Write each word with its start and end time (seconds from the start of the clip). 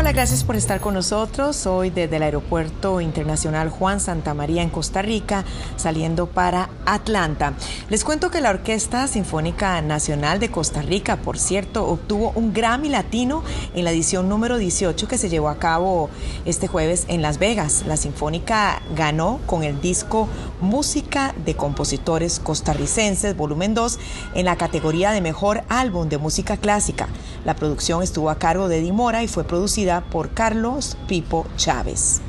Hola, 0.00 0.12
gracias 0.12 0.44
por 0.44 0.56
estar 0.56 0.80
con 0.80 0.94
nosotros. 0.94 1.66
Hoy 1.66 1.90
desde 1.90 2.16
el 2.16 2.22
Aeropuerto 2.22 3.02
Internacional 3.02 3.68
Juan 3.68 4.00
Santa 4.00 4.32
María 4.32 4.62
en 4.62 4.70
Costa 4.70 5.02
Rica, 5.02 5.44
saliendo 5.76 6.26
para 6.26 6.70
Atlanta. 6.86 7.52
Les 7.90 8.02
cuento 8.02 8.30
que 8.30 8.40
la 8.40 8.48
Orquesta 8.48 9.06
Sinfónica 9.08 9.82
Nacional 9.82 10.40
de 10.40 10.50
Costa 10.50 10.80
Rica, 10.80 11.18
por 11.18 11.36
cierto, 11.38 11.86
obtuvo 11.86 12.32
un 12.34 12.54
Grammy 12.54 12.88
Latino 12.88 13.44
en 13.74 13.84
la 13.84 13.90
edición 13.90 14.26
número 14.30 14.56
18 14.56 15.06
que 15.06 15.18
se 15.18 15.28
llevó 15.28 15.50
a 15.50 15.58
cabo 15.58 16.08
este 16.46 16.66
jueves 16.66 17.04
en 17.08 17.20
Las 17.20 17.38
Vegas. 17.38 17.84
La 17.86 17.98
Sinfónica 17.98 18.80
ganó 18.96 19.38
con 19.44 19.64
el 19.64 19.82
disco 19.82 20.30
Música 20.62 21.34
de 21.44 21.56
Compositores 21.56 22.40
Costarricenses, 22.40 23.36
volumen 23.36 23.74
2, 23.74 23.98
en 24.34 24.46
la 24.46 24.56
categoría 24.56 25.10
de 25.10 25.20
Mejor 25.20 25.62
Álbum 25.68 26.08
de 26.08 26.16
Música 26.16 26.56
Clásica. 26.56 27.06
La 27.44 27.54
producción 27.54 28.02
estuvo 28.02 28.30
a 28.30 28.38
cargo 28.38 28.68
de 28.68 28.80
Dimora 28.80 29.22
y 29.22 29.28
fue 29.28 29.44
producida 29.44 29.89
por 29.98 30.30
Carlos 30.30 30.96
Pipo 31.08 31.46
Chávez. 31.56 32.20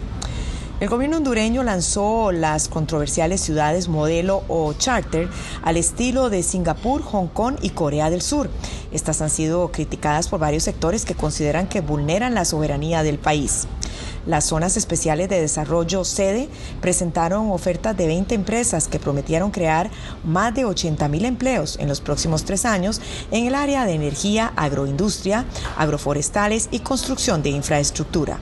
El 0.80 0.90
gobierno 0.90 1.18
hondureño 1.18 1.62
lanzó 1.62 2.32
las 2.32 2.68
controversiales 2.68 3.40
ciudades 3.40 3.88
modelo 3.88 4.42
o 4.48 4.74
charter 4.74 5.30
al 5.62 5.78
estilo 5.78 6.32
de 6.32 6.42
Singapur, 6.42 7.04
Hong 7.04 7.28
Kong 7.28 7.58
y 7.62 7.70
Corea 7.70 8.10
del 8.10 8.24
Sur. 8.24 8.50
Estas 8.92 9.22
han 9.22 9.30
sido 9.30 9.72
criticadas 9.72 10.28
por 10.28 10.40
varios 10.40 10.64
sectores 10.64 11.06
que 11.06 11.14
consideran 11.14 11.68
que 11.68 11.82
vulneran 11.82 12.34
la 12.34 12.46
soberanía 12.46 13.04
del 13.04 13.20
país. 13.20 13.68
Las 14.25 14.45
zonas 14.45 14.77
especiales 14.77 15.30
de 15.30 15.41
desarrollo 15.41 16.05
sede 16.05 16.48
presentaron 16.80 17.49
ofertas 17.52 17.98
de 17.98 18.07
20 18.07 18.35
empresas 18.35 18.88
que 18.88 18.99
prometieron 18.99 19.49
crear 19.52 19.89
más 20.23 20.53
de 20.53 20.66
80 20.66 21.07
mil 21.07 21.25
empleos 21.25 21.77
en 21.80 21.88
los 21.88 22.02
próximos 22.02 22.44
tres 22.44 22.66
años 22.66 23.02
en 23.31 23.47
el 23.47 23.55
área 23.55 23.85
de 23.85 23.94
energía, 23.94 24.53
agroindustria, 24.55 25.45
agroforestales 25.77 26.69
y 26.72 26.80
construcción 26.80 27.41
de 27.41 27.50
infraestructura. 27.50 28.38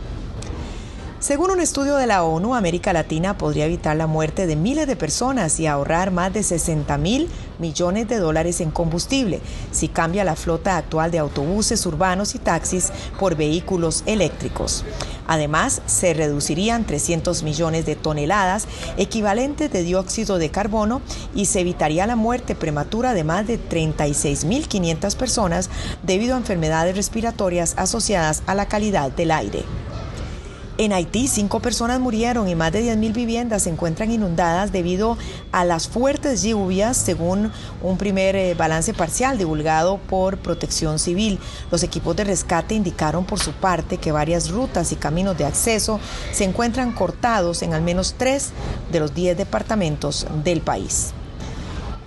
Según 1.20 1.52
un 1.52 1.60
estudio 1.60 1.98
de 1.98 2.08
la 2.08 2.24
ONU, 2.24 2.56
América 2.56 2.94
Latina 2.94 3.38
podría 3.38 3.66
evitar 3.66 3.98
la 3.98 4.08
muerte 4.08 4.48
de 4.48 4.56
miles 4.56 4.88
de 4.88 4.96
personas 4.96 5.60
y 5.60 5.68
ahorrar 5.68 6.12
más 6.12 6.32
de 6.32 6.44
60 6.44 6.98
mil 6.98 7.28
millones 7.60 8.08
de 8.08 8.20
dólares 8.20 8.62
en 8.62 8.72
combustible 8.72 9.42
si 9.70 9.90
cambia 9.90 10.24
la 10.24 10.38
flota 10.38 10.78
actual 10.78 11.12
de 11.12 11.20
autobuses 11.20 11.86
urbanos 11.86 12.36
y 12.36 12.40
taxis 12.40 12.94
por 13.20 13.36
vehículos 13.36 14.04
eléctricos. 14.06 14.86
Además, 15.28 15.82
se 15.88 16.14
reducirían 16.14 16.86
300 16.86 17.44
millones 17.44 17.86
de 17.86 17.98
toneladas 17.98 18.66
equivalentes 18.96 19.70
de 19.74 19.84
dióxido 19.84 20.38
de 20.38 20.52
carbono 20.52 21.02
y 21.36 21.48
se 21.48 21.60
evitaría 21.60 22.08
la 22.08 22.16
muerte 22.16 22.56
prematura 22.56 23.14
de 23.14 23.26
más 23.26 23.46
de 23.46 23.60
36.500 23.60 25.18
personas 25.18 25.70
debido 26.02 26.36
a 26.36 26.38
enfermedades 26.38 26.96
respiratorias 26.96 27.74
asociadas 27.76 28.42
a 28.48 28.56
la 28.56 28.70
calidad 28.70 29.12
del 29.12 29.32
aire. 29.32 29.66
En 30.80 30.94
Haití, 30.94 31.28
cinco 31.28 31.60
personas 31.60 32.00
murieron 32.00 32.48
y 32.48 32.56
más 32.56 32.72
de 32.72 32.82
10.000 32.82 33.12
viviendas 33.12 33.64
se 33.64 33.70
encuentran 33.70 34.12
inundadas 34.12 34.72
debido 34.72 35.18
a 35.52 35.66
las 35.66 35.90
fuertes 35.90 36.42
lluvias, 36.42 36.96
según 36.96 37.52
un 37.84 37.98
primer 37.98 38.38
eh, 38.38 38.54
balance 38.54 38.94
parcial 38.94 39.38
divulgado 39.38 39.98
por 39.98 40.38
Protección 40.38 40.98
Civil. 40.98 41.38
Los 41.70 41.84
equipos 41.84 42.16
de 42.16 42.24
rescate 42.24 42.76
indicaron 42.76 43.26
por 43.26 43.40
su 43.40 43.52
parte 43.52 43.98
que 43.98 44.14
varias 44.14 44.52
rutas 44.52 44.94
y 44.94 44.96
caminos 44.96 45.38
de 45.38 45.44
acceso 45.44 46.00
se 46.32 46.46
encuentran 46.46 46.94
cortados 46.94 47.62
en 47.62 47.74
al 47.74 47.82
menos 47.82 48.16
tres 48.18 48.52
de 48.90 49.02
los 49.02 49.14
diez 49.14 49.38
departamentos 49.38 50.28
del 50.46 50.62
país. 50.62 51.14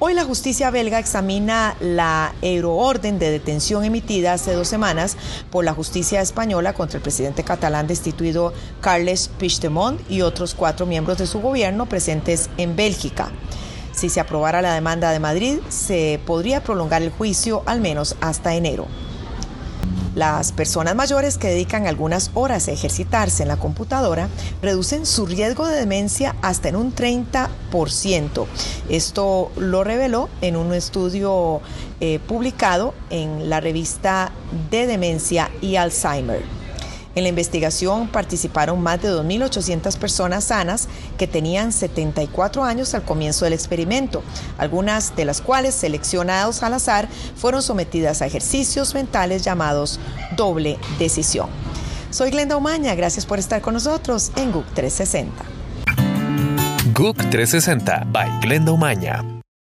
Hoy 0.05 0.15
la 0.15 0.25
justicia 0.25 0.69
belga 0.73 0.99
examina 0.99 1.77
la 1.79 2.35
euroorden 2.43 3.21
de 3.21 3.31
detención 3.31 3.85
emitida 3.85 4.33
hace 4.33 4.53
dos 4.53 4.67
semanas 4.67 5.17
por 5.49 5.65
la 5.65 5.75
justicia 5.75 6.21
española 6.21 6.73
contra 6.73 6.97
el 6.97 7.05
presidente 7.05 7.45
catalán 7.45 7.87
destituido 7.87 8.53
Carles 8.81 9.29
Puigdemont 9.29 10.01
y 10.11 10.23
otros 10.23 10.57
cuatro 10.57 10.87
miembros 10.87 11.19
de 11.19 11.29
su 11.29 11.41
gobierno 11.41 11.87
presentes 11.87 12.51
en 12.57 12.75
Bélgica. 12.75 13.31
Si 13.93 14.09
se 14.09 14.19
aprobara 14.19 14.61
la 14.61 14.75
demanda 14.75 15.13
de 15.13 15.21
Madrid, 15.21 15.59
se 15.69 16.19
podría 16.27 16.65
prolongar 16.65 17.03
el 17.03 17.13
juicio 17.13 17.63
al 17.67 17.81
menos 17.81 18.17
hasta 18.21 18.57
enero. 18.57 18.89
Las 20.23 20.53
personas 20.53 20.95
mayores 20.95 21.37
que 21.37 21.49
dedican 21.49 21.89
algunas 21.89 22.31
horas 22.35 22.69
a 22.69 22.71
ejercitarse 22.71 23.43
en 23.43 23.49
la 23.49 23.57
computadora 23.57 24.29
reducen 24.63 25.05
su 25.05 25.27
riesgo 25.27 25.67
de 25.67 25.75
demencia 25.75 26.37
hasta 26.43 26.69
en 26.69 26.77
un 26.77 26.95
30%. 26.95 28.47
Esto 28.89 29.51
lo 29.57 29.83
reveló 29.83 30.29
en 30.41 30.55
un 30.55 30.75
estudio 30.75 31.61
eh, 31.99 32.21
publicado 32.29 32.95
en 33.11 33.51
la 33.51 33.59
revista 33.59 34.31
de 34.71 34.87
Demencia 34.87 35.51
y 35.61 35.75
Alzheimer. 35.75 36.62
En 37.15 37.25
la 37.25 37.29
investigación 37.29 38.09
participaron 38.09 38.81
más 38.83 39.03
de 39.03 39.11
2.800 39.11 39.99
personas 39.99 40.45
sanas 40.45 40.89
que 41.19 41.27
tenían 41.27 41.73
74 41.73 42.65
años 42.65 42.95
al 42.95 43.03
comienzo 43.03 43.45
del 43.45 43.55
experimento, 43.55 44.23
algunas 44.59 45.15
de 45.15 45.25
las 45.25 45.41
cuales 45.41 45.75
seleccionados 45.75 46.63
al 46.63 46.75
azar 46.75 47.09
fueron 47.37 47.63
sometidas 47.63 48.23
a 48.23 48.27
ejercicios 48.27 48.95
mentales 48.95 49.43
llamados 49.45 50.01
doble 50.37 50.79
decisión. 50.99 51.49
Soy 52.11 52.31
Glenda 52.31 52.57
Omaña, 52.57 52.95
gracias 52.95 53.27
por 53.27 53.39
estar 53.39 53.61
con 53.63 53.75
nosotros 53.75 54.33
en 54.37 54.53
GUC 54.53 54.67
360. 54.75 55.45
GUC 56.95 57.17
360 57.31 58.07
by 58.11 58.41
Glenda 58.41 58.73
Umaña. 58.73 59.32